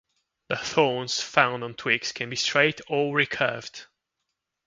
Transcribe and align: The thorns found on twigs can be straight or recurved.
The 0.49 0.55
thorns 0.55 1.21
found 1.21 1.63
on 1.63 1.75
twigs 1.75 2.11
can 2.11 2.31
be 2.31 2.35
straight 2.35 2.81
or 2.87 3.13
recurved. 3.15 3.85